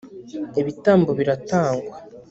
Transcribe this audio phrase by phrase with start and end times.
[0.61, 1.95] ibitambo biratangwa